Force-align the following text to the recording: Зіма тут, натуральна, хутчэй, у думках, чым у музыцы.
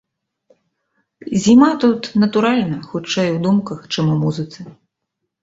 Зіма 1.43 1.67
тут, 1.83 2.09
натуральна, 2.23 2.81
хутчэй, 2.95 3.29
у 3.35 3.37
думках, 3.45 3.79
чым 3.93 4.05
у 4.17 4.19
музыцы. 4.25 4.61